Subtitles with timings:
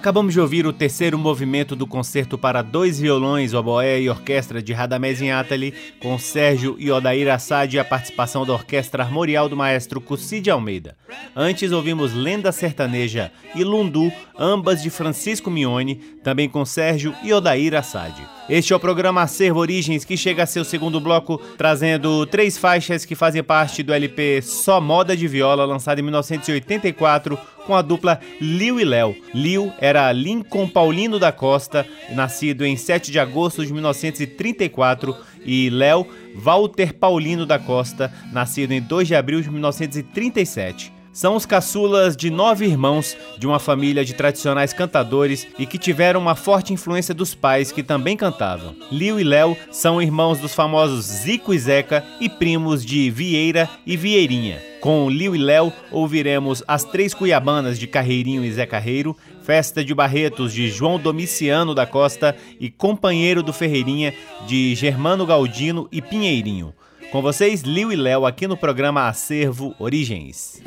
[0.00, 4.72] Acabamos de ouvir o terceiro movimento do concerto para dois violões, oboé e orquestra de
[4.72, 10.00] Radamés Inátali, com Sérgio e Odair Assad e a participação da orquestra armorial do maestro
[10.00, 10.96] Cussi de Almeida.
[11.36, 17.74] Antes ouvimos Lenda Sertaneja e Lundu, ambas de Francisco Mione, também com Sérgio e Odair
[17.74, 18.39] Assad.
[18.50, 23.04] Este é o programa Acervo Origens, que chega a seu segundo bloco, trazendo três faixas
[23.04, 28.18] que fazem parte do LP Só Moda de Viola, lançado em 1984, com a dupla
[28.40, 29.14] Liu e Léo.
[29.32, 35.16] Liu era Lincoln Paulino da Costa, nascido em 7 de agosto de 1934,
[35.46, 36.04] e Léo
[36.34, 40.99] Walter Paulino da Costa, nascido em 2 de abril de 1937.
[41.12, 46.20] São os caçulas de nove irmãos de uma família de tradicionais cantadores e que tiveram
[46.20, 48.76] uma forte influência dos pais que também cantavam.
[48.92, 53.96] Liu e Léo são irmãos dos famosos Zico e Zeca e primos de Vieira e
[53.96, 54.62] Vieirinha.
[54.80, 59.92] Com Liu e Léo ouviremos As Três Cuiabanas de Carreirinho e Zé Carreiro, Festa de
[59.92, 64.14] Barretos de João Domiciano da Costa e Companheiro do Ferreirinha
[64.46, 66.72] de Germano Galdino e Pinheirinho.
[67.10, 70.62] Com vocês, Liu e Léo, aqui no programa Acervo Origens.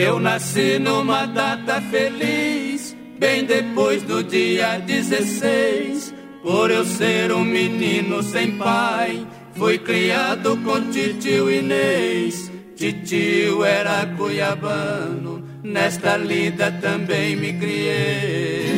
[0.00, 6.14] Eu nasci numa data feliz, bem depois do dia 16.
[6.42, 12.50] Por eu ser um menino sem pai, fui criado com titio Inês.
[12.74, 18.72] Titio era cuiabano, nesta lida também me criei.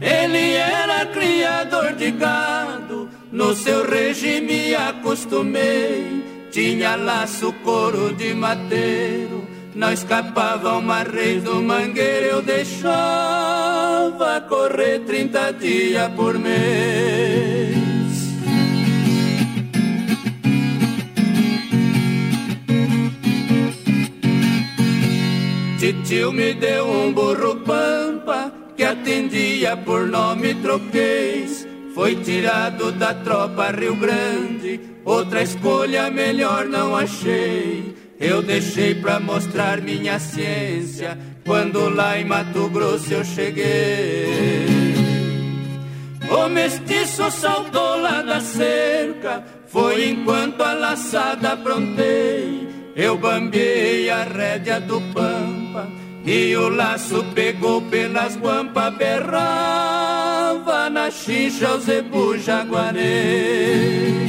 [0.00, 6.24] Ele era criador de gado, no seu regime acostumei.
[6.50, 15.52] Tinha laço couro de mateiro não escapava uma reis do mangueiro, eu deixava correr trinta
[15.52, 17.80] dias por mês.
[25.78, 31.66] Titio me deu um burro pampa que atendia por nome troquês.
[31.94, 37.99] Foi tirado da tropa Rio Grande, outra escolha melhor não achei.
[38.20, 44.66] Eu deixei pra mostrar minha ciência quando lá em Mato Grosso eu cheguei.
[46.30, 52.68] O mestiço saltou lá da cerca, foi enquanto a laçada aprontei.
[52.94, 55.88] Eu bambiei a rédea do pampa
[56.26, 64.20] e o laço pegou pelas guampas, berrava na xixa o zebu jaguarei.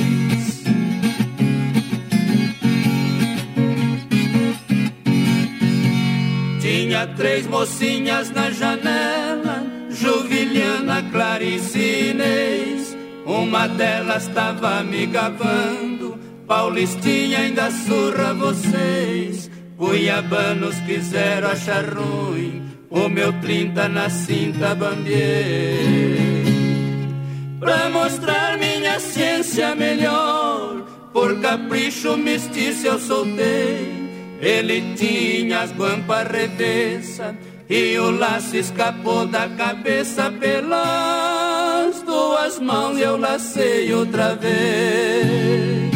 [7.07, 12.97] Três mocinhas na janela, Juvilhana, Clarice e Inês.
[13.25, 19.49] Uma delas tava me gabando, Paulistinha ainda surra vocês.
[19.77, 26.41] Cuiabanos quiseram achar ruim, o meu trinta na cinta bambiei.
[27.59, 30.81] Pra mostrar minha ciência melhor,
[31.13, 34.00] por capricho mestiço eu soltei.
[34.41, 37.35] Ele tinha as guampas revessa
[37.69, 42.99] e o laço escapou da cabeça pelas duas mãos.
[42.99, 45.91] Eu lacei outra vez.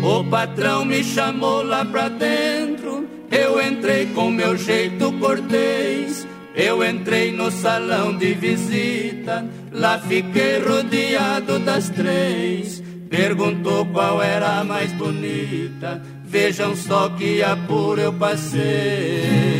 [0.00, 7.32] O patrão me chamou lá pra dentro, eu entrei com meu jeito cortês eu entrei
[7.32, 12.82] no salão de visita, lá fiquei rodeado das três.
[13.10, 19.54] Perguntou qual era a mais bonita, vejam só que apuro eu passei.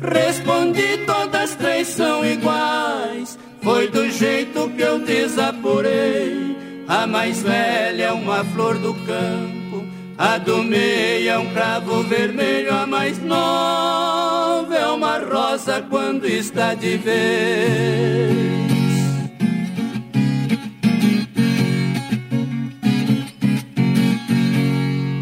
[0.00, 6.56] Respondi, todas três são iguais, foi do jeito que eu desapurei.
[6.88, 9.61] A mais velha é uma flor do campo,
[10.22, 16.74] a do meio é um cravo vermelho, a mais nova é uma rosa quando está
[16.74, 18.40] de vez.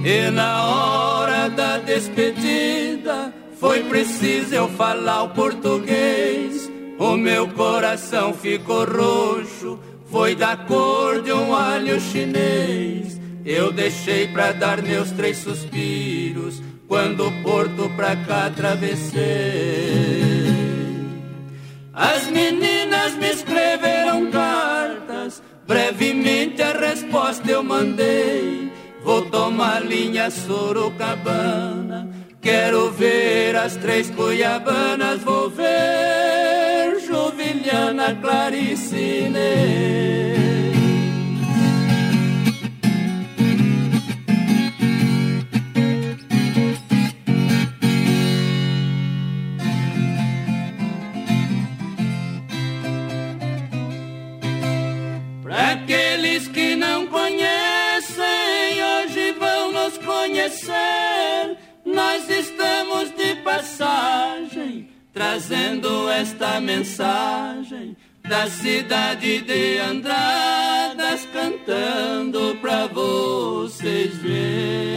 [0.05, 6.71] E na hora da despedida foi preciso eu falar o português.
[6.99, 9.81] O meu coração ficou roxo,
[10.11, 13.20] foi da cor de um alho chinês.
[13.45, 19.21] Eu deixei pra dar meus três suspiros quando o porto pra cá atravessei.
[21.93, 28.71] As meninas me escreveram cartas, brevemente a resposta eu mandei.
[29.03, 32.09] Vou tomar linha Sorocabana,
[32.41, 35.81] quero ver as três cuiabanas, vou ver
[62.19, 64.89] Juliana Claricine.
[65.13, 74.90] trazendo esta mensagem da cidade de Andradas, cantando pra vocês verem.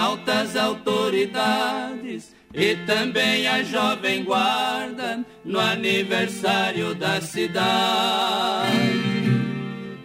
[0.00, 8.70] Altas autoridades e também a jovem guarda no aniversário da cidade.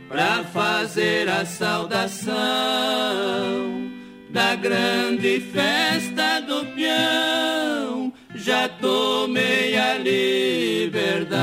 [0.09, 2.33] Para fazer a saudação
[4.29, 11.35] da grande festa do peão já tomei a liberdade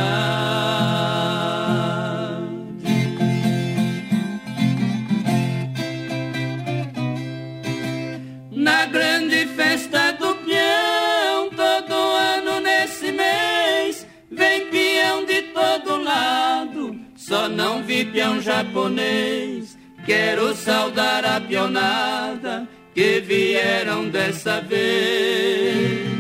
[17.52, 19.78] não vi peão japonês.
[20.04, 26.12] Quero saudar a pionada que vieram dessa vez.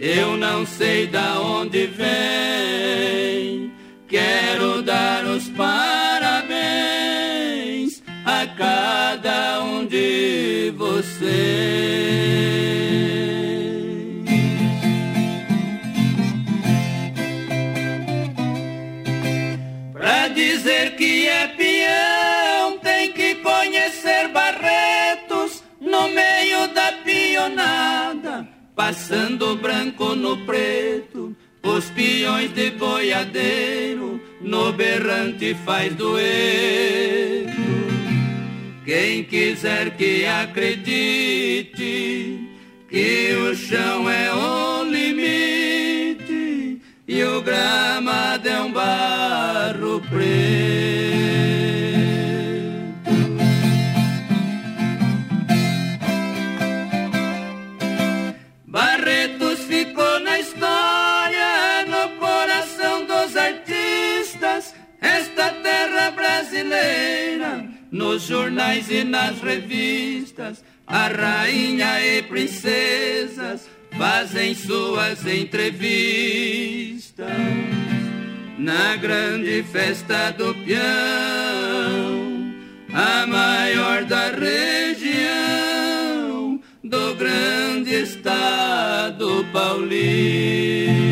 [0.00, 3.72] Eu não sei da onde vem,
[4.08, 6.52] quero dar os parabéns
[8.24, 12.11] a cada um de vocês.
[28.74, 31.36] Passando branco no preto.
[31.62, 37.52] Os peões de boiadeiro no berrante faz dueto.
[38.84, 41.70] Quem quiser que acredite
[42.88, 50.71] que o chão é o limite e o gramado é um barro preto.
[66.10, 77.26] Brasileira nos jornais e nas revistas, a rainha e princesas fazem suas entrevistas.
[78.58, 80.82] Na grande festa do peão,
[82.92, 91.11] a maior da região, do grande estado paulista.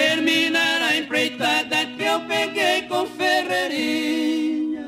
[0.00, 4.86] Terminar a empreitada que eu peguei com Ferreirinha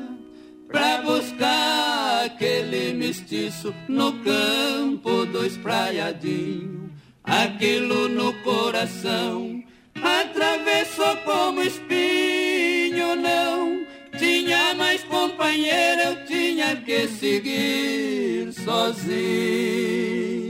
[0.67, 6.91] Pra buscar aquele mestiço no campo do espraiadinho
[7.23, 9.63] Aquilo no coração
[9.95, 13.85] atravessou como espinho, não
[14.17, 20.42] tinha mais companheira, eu tinha que seguir sozinho.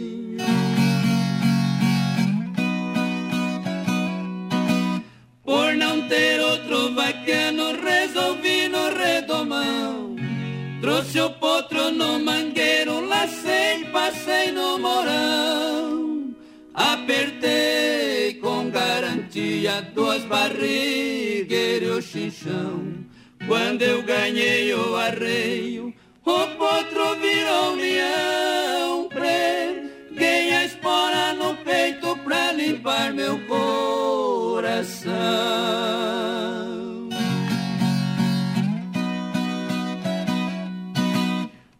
[19.93, 23.06] Duas barrigueiras o chinchão.
[23.47, 25.93] Quando eu ganhei o arreio,
[26.25, 29.10] o potro virou leão.
[29.10, 35.13] Preguei a espora no peito pra limpar meu coração?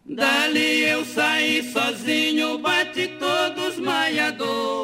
[0.04, 4.83] Dali eu saí sozinho, bate todos maiador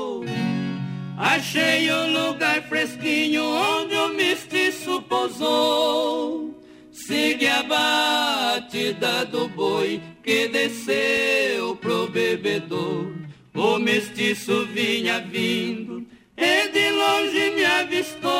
[1.52, 6.54] Achei um lugar fresquinho onde o mestiço pousou
[6.92, 13.12] Sigue a batida do boi que desceu pro bebedor.
[13.52, 18.30] O mestiço vinha vindo e de longe me avistou.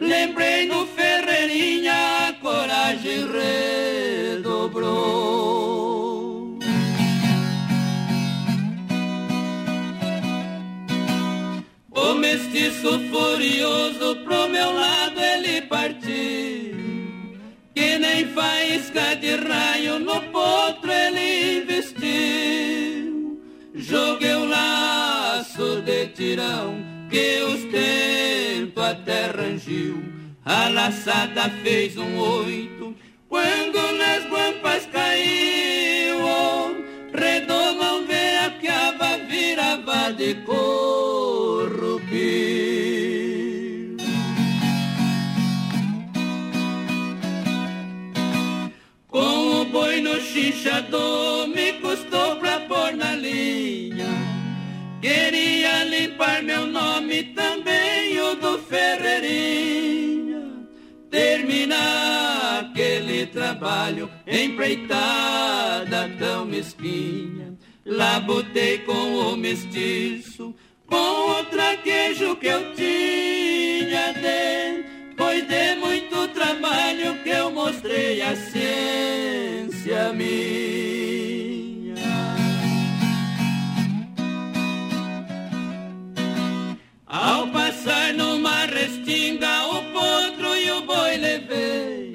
[0.00, 3.75] Lembrei no Ferreirinha, coragem redobrou.
[12.86, 16.76] Mestiço furioso pro meu lado ele partiu.
[17.74, 23.40] Que nem faísca de raio no potro ele investiu.
[23.74, 30.02] Joguei o laço de tirão que ostento até rangiu.
[30.44, 32.94] A laçada fez um oito
[33.28, 36.16] quando nas guampas caiu.
[37.12, 38.50] Redomão veio a
[39.28, 42.45] virava de corrupir.
[50.36, 54.06] Chinchador me custou pra pôr na linha.
[55.00, 60.42] Queria limpar meu nome também, o do Ferreirinha.
[61.10, 67.56] Terminar aquele trabalho, empreitada tão mesquinha.
[67.86, 70.54] Lá botei com o mestiço,
[70.86, 74.12] com o traquejo que eu tinha
[75.08, 78.36] Depois de muito trabalho que eu mostrei a
[79.96, 81.94] ciência minha.
[87.06, 92.14] Ao passar numa restinga, o potro e o boi levei.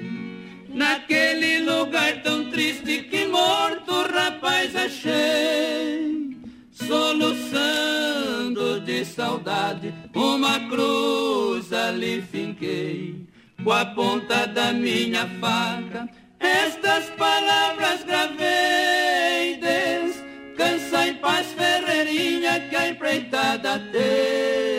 [0.68, 6.38] Naquele lugar tão triste que morto o rapaz achei.
[6.70, 13.26] Soluçando de saudade, uma cruz ali finquei.
[13.62, 16.08] Com a ponta da minha faca,
[16.46, 19.58] estas palavras gravei.
[19.58, 24.72] Descansa em paz, Ferreirinha, que a empreitada terminei.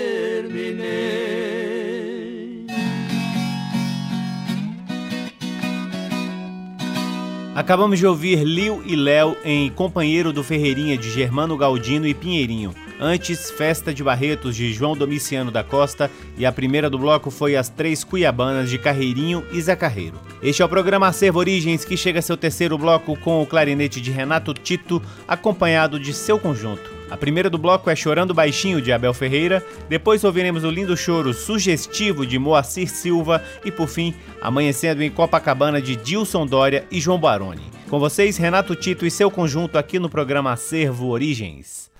[7.55, 12.73] Acabamos de ouvir Liu e Léo em Companheiro do Ferreirinha de Germano Galdino e Pinheirinho.
[13.05, 17.53] Antes, Festa de Barretos de João Domiciano da Costa e a primeira do bloco foi
[17.53, 20.17] As Três Cuiabanas de Carreirinho e Zé Carreiro.
[20.41, 23.99] Este é o programa Acervo Origens que chega a seu terceiro bloco com o clarinete
[23.99, 26.89] de Renato Tito, acompanhado de seu conjunto.
[27.11, 31.33] A primeira do bloco é Chorando Baixinho de Abel Ferreira, depois ouviremos o lindo choro
[31.33, 37.19] sugestivo de Moacir Silva e por fim, Amanhecendo em Copacabana de Dilson Dória e João
[37.19, 37.69] Baroni.
[37.89, 41.91] Com vocês, Renato Tito e seu conjunto aqui no programa Acervo Origens.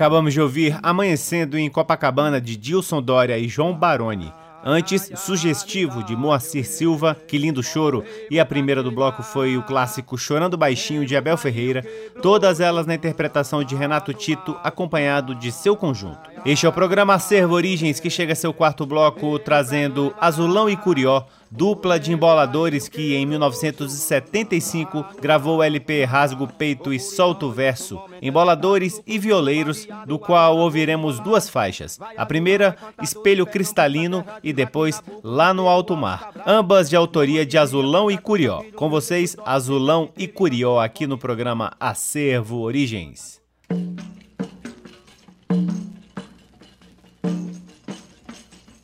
[0.00, 4.32] Acabamos de ouvir Amanhecendo em Copacabana de Dilson Dória e João Baroni.
[4.64, 9.62] Antes, Sugestivo, de Moacir Silva, Que Lindo Choro, e a primeira do bloco foi o
[9.62, 11.84] clássico Chorando Baixinho, de Abel Ferreira,
[12.22, 16.29] todas elas na interpretação de Renato Tito, acompanhado de seu conjunto.
[16.44, 20.76] Este é o programa Acervo Origens, que chega a seu quarto bloco trazendo Azulão e
[20.76, 28.00] Curió, dupla de emboladores que em 1975 gravou o LP Rasgo Peito e Solto Verso,
[28.22, 31.98] emboladores e violeiros, do qual ouviremos duas faixas.
[32.16, 38.10] A primeira, Espelho Cristalino e depois Lá no Alto Mar, ambas de autoria de Azulão
[38.10, 38.62] e Curió.
[38.74, 43.40] Com vocês, Azulão e Curió aqui no programa Acervo Origens.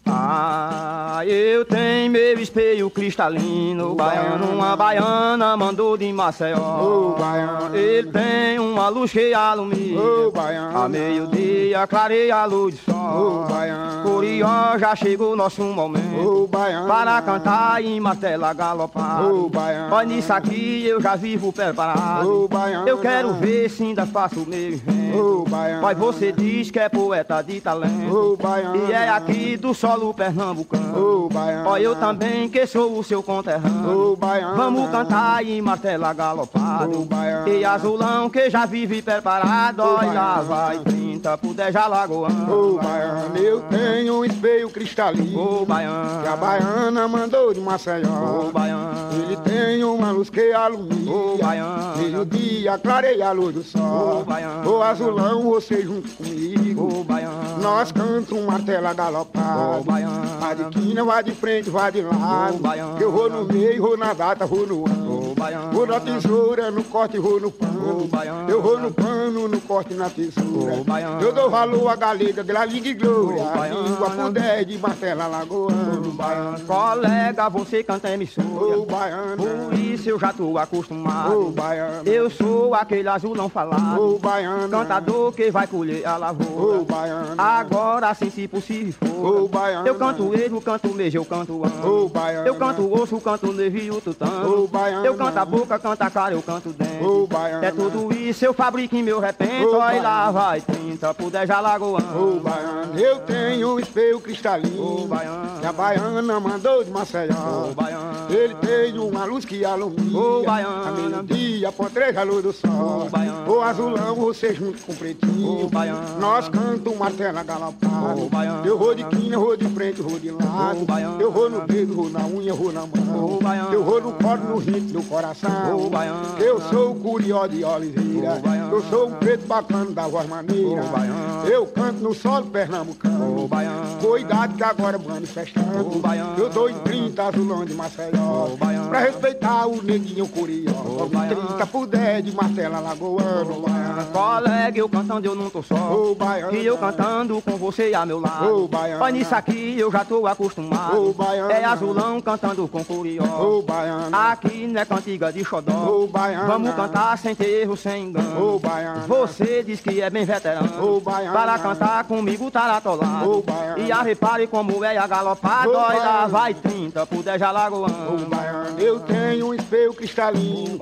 [0.08, 3.94] Ah, eu tenho meu espelho cristalino.
[3.94, 6.58] Baiano, uma baiana mandou de Maceió.
[6.58, 7.74] Oh, baiano.
[7.76, 10.00] Ele tem uma luz que alumia.
[10.00, 10.78] Oh, baiano.
[10.78, 13.44] A meio-dia clareia a luz do sol.
[13.46, 14.02] Oh, baiano.
[14.02, 16.44] Curió já chegou nosso momento.
[16.44, 16.86] Oh, baiano.
[16.86, 19.26] Para cantar em martela galopar.
[19.26, 19.90] Oh, baiano.
[19.90, 22.44] Mas nisso aqui eu já vivo preparado.
[22.44, 22.86] Oh, baiano.
[22.86, 25.18] Eu quero ver se ainda faço o meu invento.
[25.18, 25.82] Oh, baiano.
[25.82, 28.14] Mas você diz que é poeta de talento.
[28.14, 28.88] Oh, baiano.
[28.88, 30.98] E é aqui do solo pernambucano.
[30.98, 31.70] Oh, baiano.
[31.70, 34.12] Ó, eu também que sou o seu conterrâneo.
[34.12, 34.56] Oh, baiano.
[34.56, 37.00] Vamos cantar em martela galopado.
[37.00, 37.48] Oh, baiano.
[37.48, 39.80] E azulão que já vive preparado.
[39.80, 40.44] Oh, Olha, baiano.
[40.44, 40.78] vai
[41.16, 42.76] 30 pro 10 já lagoano.
[42.76, 45.62] Oh, baiano, eu tenho um espelho cristalino.
[45.62, 46.22] Ô, baiano.
[46.22, 48.46] Que a baiana mandou de Maceió.
[48.46, 49.12] Ô, baiano.
[49.12, 51.10] Ele tem uma luz que alumia.
[51.10, 51.96] Ô, baiano.
[51.96, 54.20] Meio-dia clareia a luz do sol.
[54.20, 54.70] Ô, baiano.
[54.70, 57.00] Ô, azulão, você junto comigo.
[57.00, 57.62] Ô, baiano.
[57.62, 59.80] Nós cantamos um martelo galopado.
[59.80, 60.26] Ô, baiano.
[60.38, 62.56] Vai de quina, vai de frente, vai de lado.
[62.56, 63.00] Ô, baiano.
[63.00, 65.30] Eu vou no meio, vou na data, vou no ano.
[65.30, 65.72] Ô, baiano.
[65.72, 68.02] Vou na tesoura, no corte, vou no pano.
[68.02, 68.50] Ô, baiano.
[68.50, 70.74] Eu vou no pano, no corte, na tesoura.
[70.74, 71.05] Ô, baiano.
[71.20, 73.42] Eu dou valor à galega, galinha e glória.
[73.72, 76.10] Língua 10 de martela lagoano.
[76.12, 76.60] Baiano.
[76.60, 78.78] Colega, você canta emissora.
[78.78, 79.36] Ô, baiano.
[79.36, 81.48] Por isso eu já tô acostumado.
[81.48, 82.02] Ô, baiano.
[82.08, 84.00] Eu sou aquele azul não falado.
[84.00, 84.68] Ô, baiano.
[84.68, 86.80] Cantador que vai colher a lavoura.
[86.80, 87.34] Ô, baiano.
[87.36, 89.48] Agora, assim, se possível for.
[89.48, 89.86] Baiano.
[89.86, 92.04] Eu canto erro, canto mesmo, eu canto ano.
[92.04, 92.46] Ô, baiano.
[92.46, 94.64] Eu canto osso, canto nevio, tutano.
[94.64, 95.04] Ô, baiano.
[95.04, 97.22] Eu canto a boca, canto a cara, eu canto dentro.
[97.22, 97.64] Ô, baiano.
[97.64, 99.64] É tudo isso, eu fabrico em meu repente.
[99.64, 102.36] Ô, Olha lá, vai 30 por 10 já lagoano.
[102.36, 105.02] Ô, baiano, eu tenho um espelho cristalino.
[105.02, 105.60] Ô, baiano.
[105.60, 107.68] Que a baiana mandou de Maceió.
[107.70, 108.06] Ô, baiano.
[108.30, 110.18] Ele tem uma luz que alumia.
[110.18, 110.88] Ô, baiano.
[110.88, 113.06] A meio-dia, potreja a luz do sol.
[113.06, 113.52] Ô, baiano.
[113.52, 115.64] Ô, azulão, você junto com o pretinho.
[115.64, 116.18] Ô, baiano.
[116.18, 118.22] Nós cantamos martela galopado.
[118.22, 118.66] Ô, baiano.
[118.66, 120.82] Eu vou de quina, vou de frente, vou de lado.
[120.82, 121.20] Ô, baiano.
[121.20, 123.36] Eu vou no dedo, vou na unha, vou na mão.
[123.36, 123.72] Ô, baiano.
[123.72, 125.76] Eu vou no colo, no ritmo do coração.
[125.76, 126.38] Ô, baiano.
[126.38, 128.34] Eu sou o curió de Oliveira.
[128.34, 128.72] Ô, baiano.
[128.72, 130.85] Eu sou um preto bacana da voz maneira.
[130.86, 131.48] Ô, baiano.
[131.48, 133.44] Eu canto no solo pernambucano.
[133.44, 133.98] Ô, baiano.
[134.00, 135.96] Cuidado que agora manifestando.
[135.96, 136.38] Ô, baiano.
[136.38, 138.52] Eu dou em 30 azulão de Maceió.
[138.52, 138.88] Ô, baiano.
[138.88, 140.70] Pra respeitar o neguinho curió.
[140.70, 141.46] Em baiano.
[141.48, 143.60] 30 por 10 de martela lagoano.
[143.60, 144.06] baiano.
[144.12, 145.74] Colega, eu cantando, eu não tô só.
[145.74, 146.56] Ô, baiano.
[146.56, 148.64] E eu cantando com você a meu lado.
[148.64, 149.00] Ô, baiano.
[149.00, 151.08] Mas nisso aqui eu já tô acostumado.
[151.08, 151.50] Ô, baiano.
[151.50, 153.24] É azulão cantando com curió.
[153.24, 154.14] Ô, baiano.
[154.14, 155.72] Aqui não é cantiga de xodó.
[155.72, 156.46] Ô, baiano.
[156.46, 158.54] Vamos cantar sem ter erro, sem engano.
[158.54, 159.06] Ô, baiano.
[159.06, 160.65] Você diz que é bem veterano.
[161.00, 161.32] Baiano.
[161.32, 163.42] Para cantar comigo taratolado.
[163.42, 163.78] Baiano.
[163.78, 165.70] E a repare como é a galopada.
[165.70, 166.28] Baiano.
[166.28, 168.14] vai 30 por 10 já lagoano.
[168.14, 168.78] Ô, baiano.
[168.80, 170.78] Eu tenho um espelho cristalino.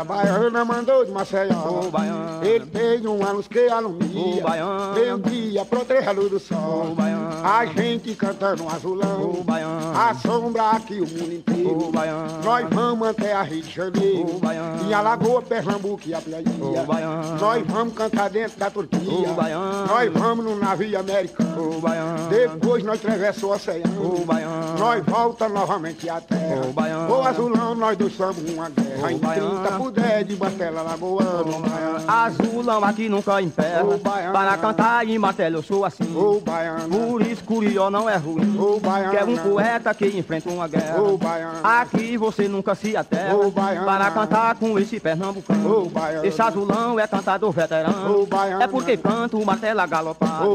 [0.00, 1.90] A baiana mandou de Maceió.
[1.90, 2.44] Baiano.
[2.44, 4.44] Ele tem uma luz que alumia.
[4.44, 4.94] Ô, baiano.
[4.94, 6.94] Meio-dia, proteja a luz do sol.
[6.94, 7.28] Baiano.
[7.44, 9.42] A gente cantando um azulão.
[9.44, 9.98] Baiano.
[9.98, 11.90] A sombra aqui o mundo inteiro.
[11.92, 12.42] Baiano.
[12.42, 14.36] Nós vamos até a Rio de Janeiro.
[14.36, 14.88] Ô, baiano.
[14.88, 17.38] Em Alagoa, Pernambuco e a baiano.
[17.38, 19.28] Nós vamos cantar dentro da Turquia.
[19.34, 19.86] Baiano.
[19.86, 21.80] Nós vamos no navio americano.
[21.80, 22.28] Baiano.
[22.28, 24.24] Depois nós atravessamos o oceano.
[24.24, 24.78] Baiano.
[24.78, 26.66] Nós volta novamente à terra.
[26.72, 27.12] Baiano.
[27.12, 29.12] Ô, azulão, nós dois somos uma guerra.
[29.12, 29.89] Em baiano.
[29.90, 31.62] 30 por 10 de Martela Lagoano.
[32.06, 33.84] Azulão aqui nunca emperra.
[33.84, 34.32] Ô, baiano.
[34.32, 36.16] Para cantar em martelo eu sou assim.
[36.16, 36.40] Ô.
[36.88, 38.58] Por isso Curió não é ruim.
[38.58, 39.10] Ô, baiano.
[39.10, 41.00] Que é um poeta que enfrenta uma guerra.
[41.00, 41.18] Ô.
[41.62, 43.36] Aqui você nunca se aterra.
[43.36, 43.50] Ô.
[43.50, 45.84] Para cantar com esse pernambucano.
[45.84, 45.90] Ô.
[46.24, 48.28] Esse azulão é cantador veterano.
[48.60, 49.38] É porque canto.
[49.40, 49.44] Ô,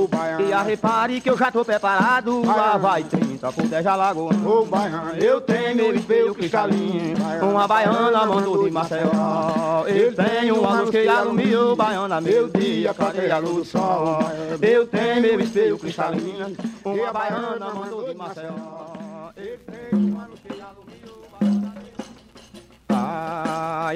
[0.08, 0.48] baiano.
[0.48, 2.42] E a repare que eu já tô preparado.
[2.46, 3.35] Lá Baiano.
[3.36, 4.50] 30 por 10 já lagoano.
[4.50, 5.12] Ô, baiano.
[5.18, 7.16] Eu tenho meu espelho cristalino.
[7.44, 9.86] Uma baiana mandou de Maceió.
[9.88, 14.20] Eu tenho uma luz que alumia, baiana, meu dia, cadê a luz do sol?
[14.62, 16.56] Eu tenho meu espelho cristalino.
[16.84, 18.54] Uma baiana mandou de Maceió.
[19.36, 20.40] Eu tenho uma luz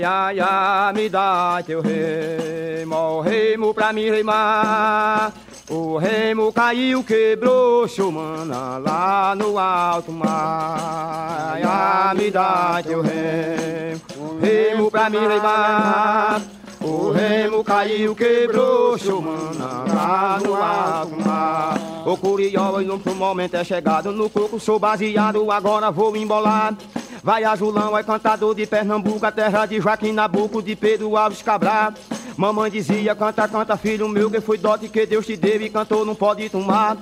[0.03, 5.33] ai, ai, me dá teu remo, o remo pra me remar.
[5.69, 11.59] O remo caiu, quebrou, chumana lá no alto mar.
[11.63, 16.41] Ai, me dá teu remo, remo pra me remar.
[16.81, 21.77] O remo caiu, quebrou, chumana lá no alto mar.
[22.05, 26.75] O curió, no momento é chegado no coco, sou baseado, agora vou embolar.
[27.21, 31.93] Vai azulão, é cantador de Pernambuco, a terra de Joaquim Nabuco, de Pedro Alves Cabral.
[32.37, 36.05] Mamãe dizia, canta, canta, filho meu, que foi dote que Deus te deu e cantou,
[36.05, 36.95] não pode tomar.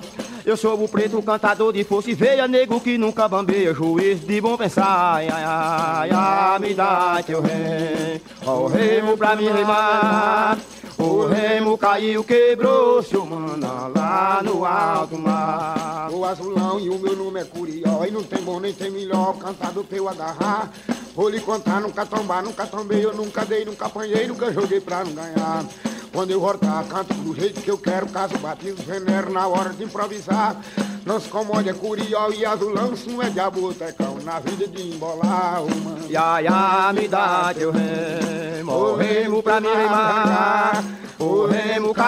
[0.44, 4.40] Eu sou o preto cantador de força e veia, nego que nunca bambeia, juiz de
[4.40, 5.14] bom pensar.
[5.14, 10.58] Ai, ai, ai, me dá teu rei, ó o remo pra me remar.
[10.96, 16.10] O remo caiu, quebrou, seu mana, lá no alto mar.
[16.10, 19.36] O azulão e o meu nome é Curió, e não tem bom nem tem melhor,
[19.36, 20.72] cantado pra eu agarrar.
[21.14, 25.04] Vou lhe contar, nunca tombar, nunca tombei, eu nunca dei, nunca apanhei, nunca joguei pra
[25.04, 25.64] não ganhar.
[26.12, 29.84] Quando eu voltar, canto do jeito que eu quero, caso batido, venero na hora de
[29.84, 30.56] improvisar.
[31.04, 35.62] Não se comode, é curió e azulão, se não é diabotecão, na vida de embolar,
[35.62, 36.06] mano.
[36.10, 40.84] Ya, ya, me dá teu remo, o remo pra me remar.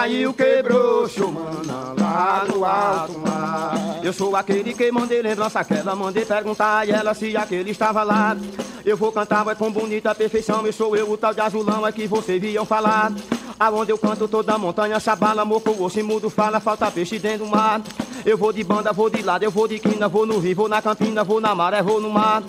[0.01, 3.99] Caiu, quebrou, chumana lá no alto mar.
[4.01, 8.35] Eu sou aquele que mandei lembrança aquela, mandei perguntar a ela se aquele estava lá.
[8.83, 11.91] Eu vou cantar, vai com bonita perfeição, eu sou eu, o tal de azulão, é
[11.91, 13.13] que vocês viam falar.
[13.59, 17.51] Aonde eu canto toda a montanha, sabala, moco, osso mudo, fala, falta peixe dentro do
[17.51, 17.79] mar.
[18.25, 20.67] Eu vou de banda, vou de lado, eu vou de quina, vou no rio, vou
[20.67, 22.41] na campina, vou na maré, vou no mar.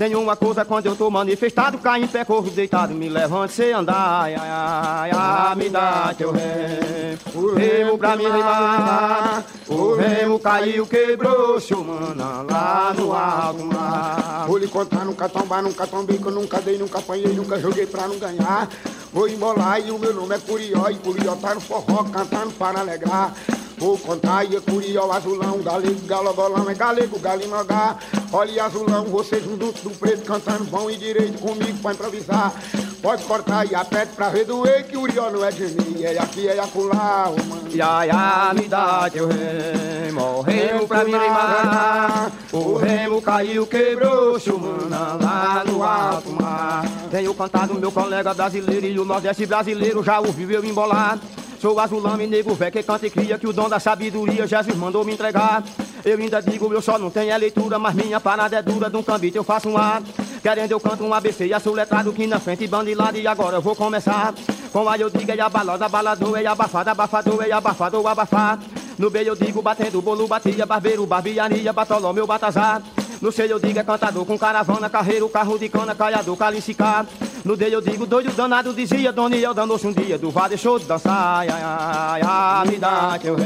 [0.00, 3.70] Tem uma coisa quando eu tô manifestado, cai em pé, corro deitado, me levante sem
[3.70, 4.22] andar.
[4.22, 9.44] Ai, ai, ai, me dá teu remo, o remo pra me rimar.
[9.68, 14.46] O remo caiu, quebrou, chumana lá no alto mar.
[14.46, 17.84] Vou lhe contar, nunca tombar, nunca tombei, que eu nunca dei, nunca apanhei, nunca joguei
[17.84, 18.70] pra não ganhar.
[19.12, 22.80] Vou embolar e o meu nome é Curió, e Curió tá no forró, cantando para
[22.80, 23.34] alegrar.
[23.80, 27.96] Vou contar e é Curió, azulão, galego, galogolão, é galego, galimagá.
[28.30, 32.52] Olha azulão, você junto do preto, cantando bom e direito comigo pra improvisar.
[33.00, 36.18] Pode cortar e apete pra ver doer, que o Urió não é de mim, é
[36.18, 37.70] aqui, é acolá, oh, mano.
[37.74, 42.32] Ya, ya, me dá teu remo, o remo pra me rimar.
[42.52, 46.84] O remo caiu, quebrou, chumana lá no alto mar.
[47.10, 51.18] Tenho cantado meu colega brasileiro e o Nordeste brasileiro já ouviu eu embolar.
[51.60, 54.74] Sou azulão e nego velho que canta e cria que o dom da sabedoria Jesus
[54.76, 55.62] mandou me entregar.
[56.02, 58.96] Eu ainda digo, eu só não tenho a leitura, mas minha parada é dura, de
[58.96, 60.02] um cambito eu faço um ar.
[60.40, 63.58] Querendo eu canto um ABC e letrado que na frente bando de lado e agora
[63.58, 64.32] eu vou começar.
[64.72, 68.58] Com a eu digo é balada, balador, é abafado, abafador, é abafado, abafar.
[68.98, 72.80] No meio eu digo batendo bolo, batia, barbeiro, barbearia, batolomeu, batazar.
[73.20, 77.04] No sei eu digo é cantador com caravana, carreiro, carro de cana, caiador, calicicar.
[77.44, 80.84] No dele eu digo doido danado, dizia Doniel, danou-se um dia do vá, deixou de
[80.84, 81.38] dançar.
[81.40, 83.36] Ai, ai, ai, me dá teu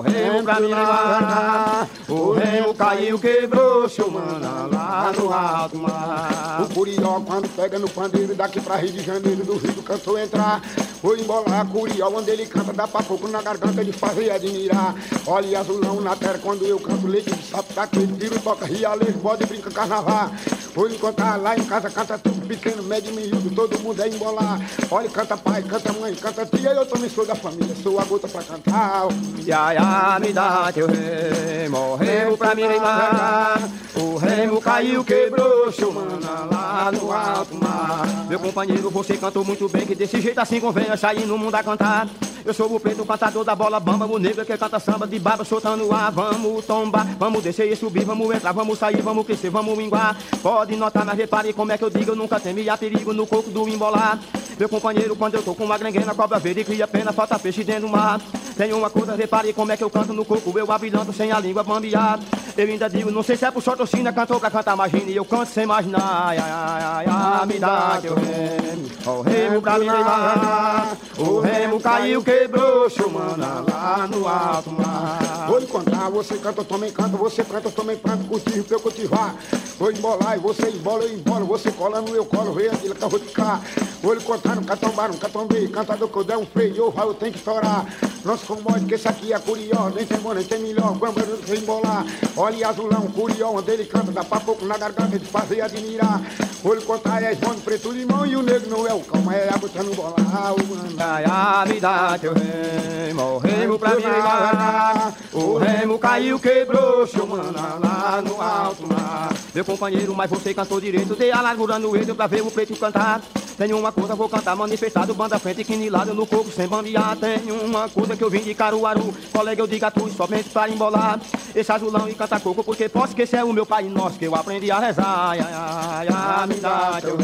[0.00, 1.88] remo, o levar.
[2.08, 6.62] O remo caiu, quebrou, chumana lá no alto mar.
[6.62, 10.20] O Curió, quando pega no pandeiro, daqui pra Rio de Janeiro, do Rio do cantor
[10.20, 10.62] entrar.
[11.02, 14.94] Vou embolar, Curió, onde ele canta, dá pra pouco na garganta de fazer admirar.
[15.26, 19.18] Olha azulão na terra, quando eu canto, leite de sapo, tá aquele tiro, toca rialeiro,
[19.18, 20.30] bode, brinca carnaval.
[20.74, 24.60] Vou encontrar lá em casa, canta tudo pequeno, médio, miúdo, todo mundo é embolar.
[24.90, 28.26] Olha, canta pai, canta mãe, canta tia, eu também sou da família, sou a gota
[28.26, 29.06] pra cantar.
[29.44, 33.58] Ya, ya, me dá teu remo, remo pra me rimar.
[33.94, 38.06] O remo caiu, quebrou, chumana lá no alto mar.
[38.28, 41.62] Meu companheiro, você cantou muito bem, que desse jeito assim convém sair no mundo a
[41.62, 42.08] cantar.
[42.44, 45.44] Eu sou o preto cantador da bola bamba, o negro que canta samba de barba
[45.44, 46.12] soltando ar.
[46.12, 50.14] Vamos tombar, vamos descer e subir, vamos entrar, vamos sair, vamos crescer, vamos minguar.
[50.42, 53.48] Pode notar, mas repare como é que eu digo, eu nunca temia perigo no coco
[53.48, 54.18] do embolar.
[54.58, 57.82] Meu companheiro, quando eu tô com uma granguena, cobra verde cria pena, falta peixe dentro
[57.82, 58.20] do mar.
[58.58, 61.40] Tem uma coisa, repare como é que eu canto no coco, eu abilando sem a
[61.40, 62.18] língua bambear.
[62.56, 65.10] Eu ainda digo, não sei se é por sorte ou sina, cantou pra cantar, imagina,
[65.10, 66.26] e eu canto sem imaginar.
[66.26, 70.96] Ai, ai, ai, ai, me dá teu remo, o remo pra me levar.
[71.18, 75.46] O remo caiu, quebrou, chumana lá no alto mar.
[75.48, 78.76] Vou lhe contar, você canta, eu também canto, você canta, eu também canto, cultivo pra
[78.76, 79.34] eu cultivar.
[79.78, 83.02] Vou embolar e você embola, eu embolo, você cola no eu colo, vem aquilo que
[83.02, 83.60] eu vou ficar.
[84.02, 87.14] Vou lhe contar, nunca tombar, nunca tombei, cantador que eu der um freio, eu eu
[87.14, 87.86] tenho que estourar.
[88.24, 91.58] Não se comode, que esse aqui é curió, nem bom, nem tem melhor, eu sei
[91.58, 92.04] embolar.
[92.36, 96.20] Olha azulão, curió, onde ele canta, dá pra pouco na garganta de fazer admirar.
[96.64, 99.68] Lhe contar, é de preto limão e o negro não é o calma, é água,
[99.68, 100.96] tá no bolar, mano.
[100.98, 105.14] Ai, ai, me dá teu remo, o remo pra levar.
[105.32, 109.32] O remo caiu, quebrou, chumana lá no alto mar.
[109.54, 111.14] meu companheiro, mas você cantou direito.
[111.14, 113.20] Dei a largura no eixo pra ver o preto cantar.
[113.56, 117.16] Tenho uma coisa, vou cantar manifestado, banda frente, quinilado no corpo, sem bambear.
[117.16, 120.70] Tenho uma coisa que eu vim de Caruaru, colega, eu digo a tu, somente para
[120.70, 121.20] embolar.
[121.54, 124.70] Esse azulão e canta coco, porque posso esquecer o meu pai nosso, que eu aprendi
[124.70, 125.30] a rezar.
[125.30, 127.16] Ai, ai, ai, me dá teu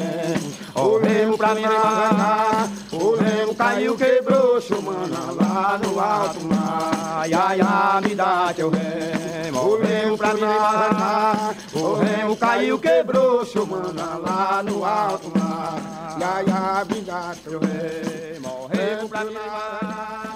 [0.74, 2.68] o remo pra me remar.
[2.92, 6.90] O remo caiu, quebrou, chumana lá no alto mar.
[7.20, 11.54] Ai, ai, ai, me dá remo, o remo pra remar.
[11.72, 16.16] O remo caiu, quebrou, chumana lá no alto mar.
[16.18, 20.29] Ya, me dá teu remo, remo pra me.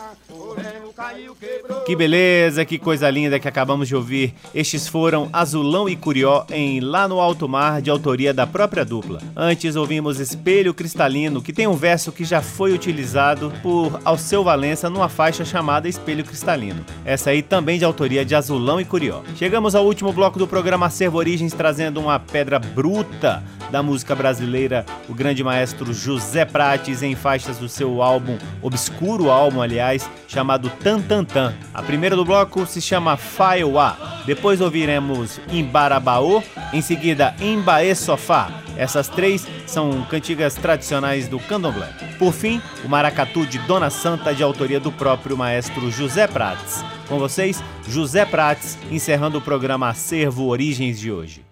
[1.84, 4.32] Que beleza, que coisa linda que acabamos de ouvir.
[4.54, 9.20] Estes foram Azulão e Curió em Lá no Alto Mar, de autoria da própria dupla.
[9.34, 14.88] Antes ouvimos Espelho Cristalino, que tem um verso que já foi utilizado por Alceu Valença
[14.88, 16.84] numa faixa chamada Espelho Cristalino.
[17.04, 19.22] Essa aí também de autoria de Azulão e Curió.
[19.34, 24.86] Chegamos ao último bloco do programa Acervo Origens, trazendo uma pedra bruta da música brasileira,
[25.08, 31.00] o grande maestro José Prates, em faixas do seu álbum, obscuro álbum, aliás, chamado Tan
[31.00, 31.54] Tan Tan.
[31.72, 33.96] A primeira do bloco se chama Faiwa.
[34.26, 36.42] Depois ouviremos Imbarabaô,
[36.74, 38.50] em seguida Imbaê Sofá.
[38.76, 41.88] Essas três são cantigas tradicionais do candomblé.
[42.18, 46.84] Por fim, o Maracatu de Dona Santa, de autoria do próprio maestro José Prates.
[47.08, 51.42] Com vocês, José Prates, encerrando o programa Acervo Origens de hoje.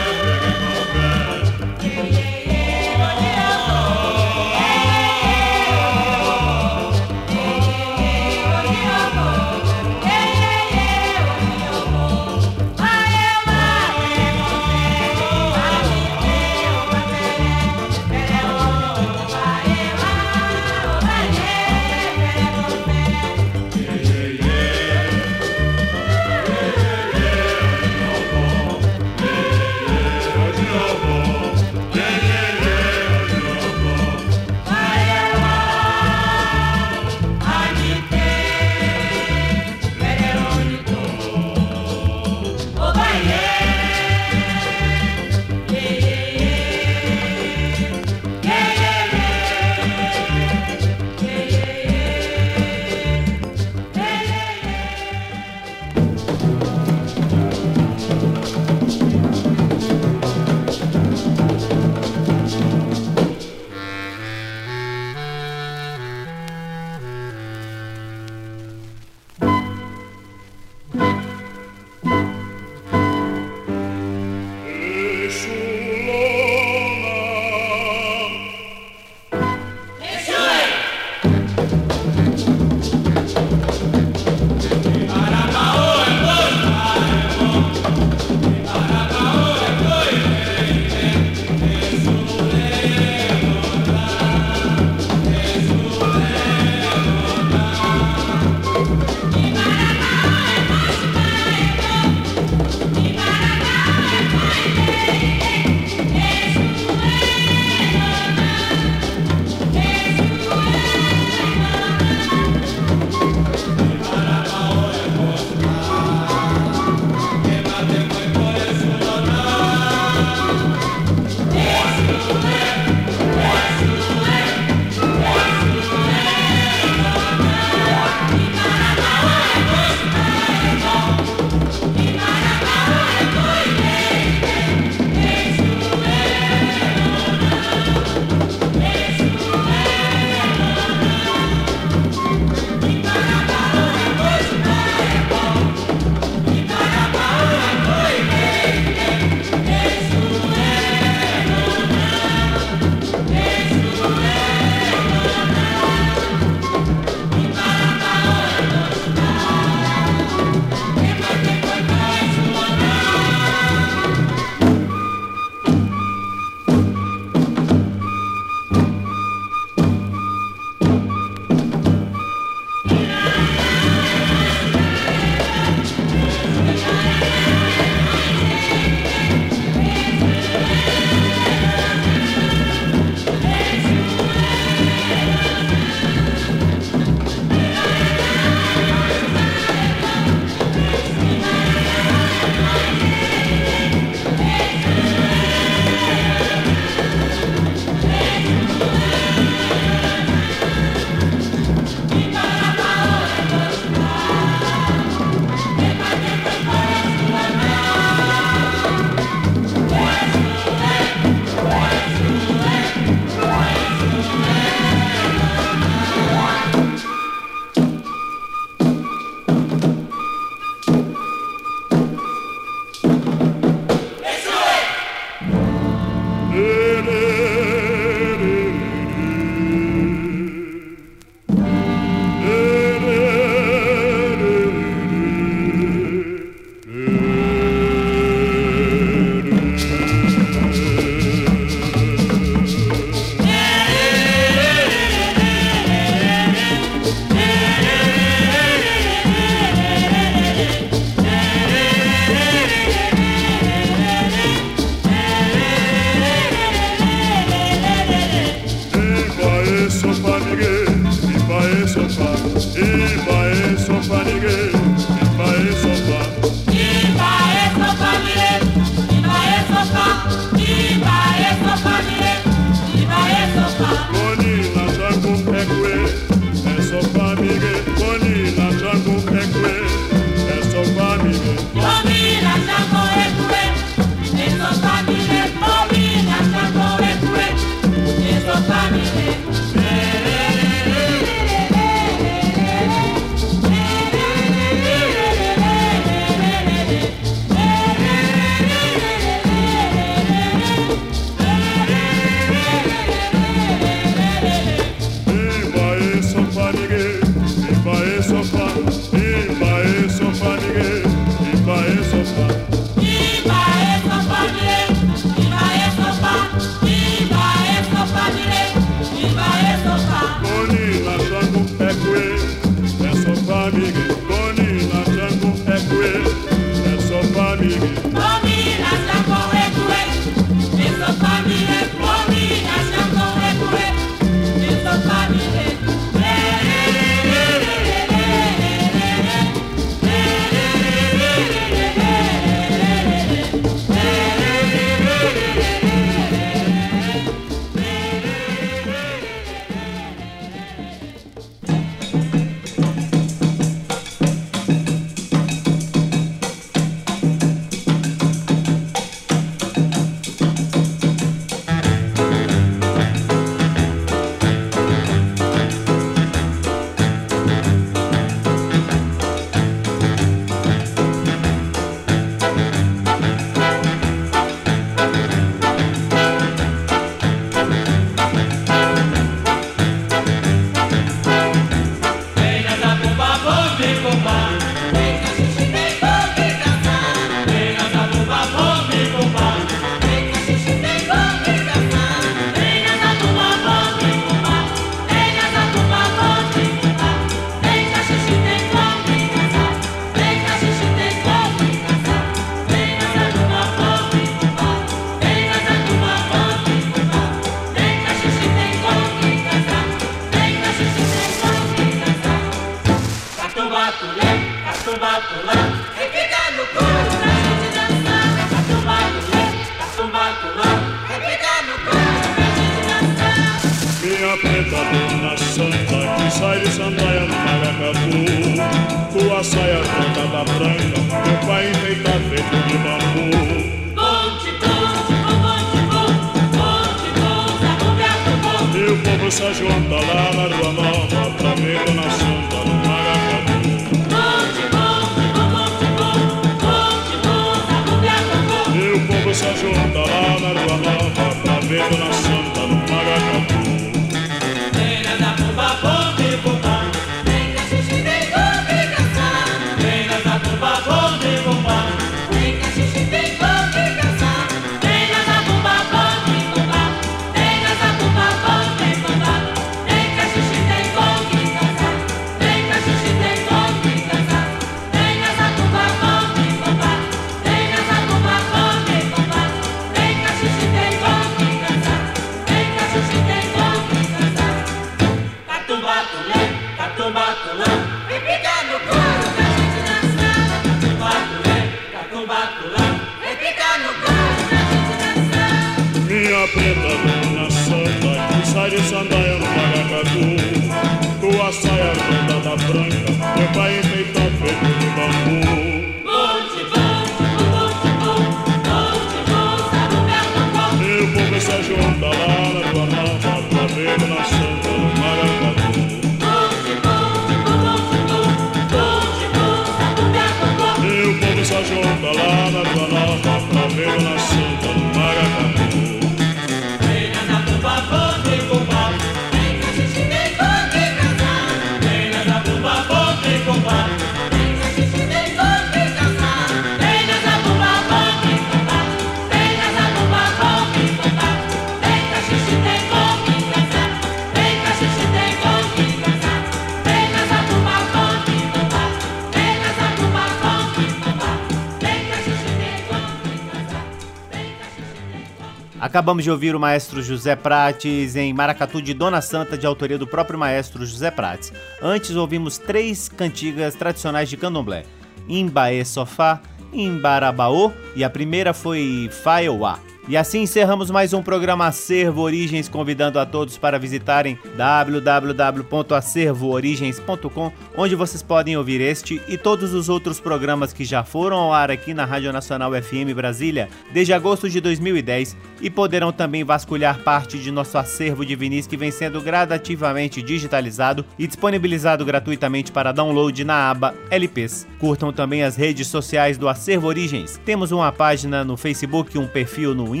[556.01, 560.07] Acabamos de ouvir o maestro José Prates em Maracatu de Dona Santa, de autoria do
[560.07, 561.53] próprio maestro José Prates.
[561.79, 564.83] Antes ouvimos três cantigas tradicionais de candomblé:
[565.29, 566.41] Imbaê Sofá,
[566.73, 569.77] Imbarabaô e a primeira foi Faioá.
[570.07, 577.95] E assim encerramos mais um programa Acervo Origens, convidando a todos para visitarem www.acervoorigens.com, onde
[577.95, 581.93] vocês podem ouvir este e todos os outros programas que já foram ao ar aqui
[581.93, 587.51] na Rádio Nacional FM Brasília desde agosto de 2010 e poderão também vasculhar parte de
[587.51, 593.69] nosso acervo de vinis que vem sendo gradativamente digitalizado e disponibilizado gratuitamente para download na
[593.69, 594.65] aba LPs.
[594.79, 597.39] Curtam também as redes sociais do Acervo Origens.
[597.45, 600.00] Temos uma página no Facebook, um perfil no Instagram,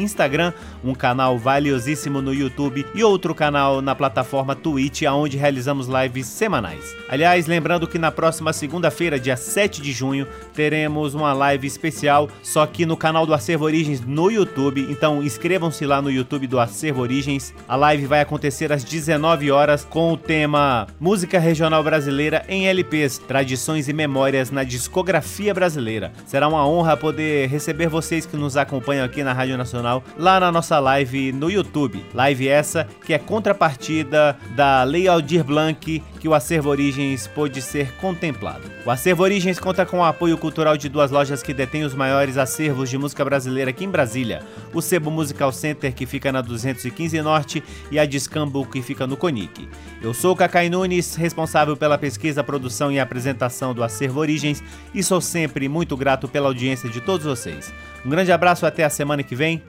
[0.83, 6.95] um canal valiosíssimo no YouTube e outro canal na plataforma Twitch, onde realizamos lives semanais.
[7.09, 12.65] Aliás, lembrando que na próxima segunda-feira, dia 7 de junho, teremos uma live especial, só
[12.65, 14.87] que no canal do Acervo Origens no YouTube.
[14.89, 17.53] Então inscrevam-se lá no YouTube do Acervo Origens.
[17.67, 23.17] A live vai acontecer às 19 horas com o tema Música Regional Brasileira em LPs,
[23.17, 26.13] Tradições e Memórias na Discografia Brasileira.
[26.25, 29.80] Será uma honra poder receber vocês que nos acompanham aqui na Rádio Nacional
[30.17, 32.05] lá na nossa live no YouTube.
[32.13, 37.93] Live essa que é contrapartida da Lei Aldir Blanc que o Acervo Origens pôde ser
[37.93, 38.69] contemplado.
[38.85, 42.37] O Acervo Origens conta com o apoio cultural de duas lojas que detêm os maiores
[42.37, 47.19] acervos de música brasileira aqui em Brasília: o Sebo Musical Center, que fica na 215
[47.23, 49.67] Norte, e a Discambo, que fica no Conic.
[49.99, 54.63] Eu sou Cacai Nunes, responsável pela pesquisa, produção e apresentação do Acervo Origens,
[54.93, 57.73] e sou sempre muito grato pela audiência de todos vocês.
[58.05, 59.61] Um grande abraço até a semana que vem.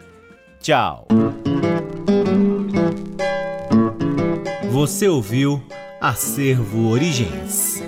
[0.61, 1.07] Tchau.
[4.71, 5.63] Você ouviu
[6.01, 7.83] Acervo Origens.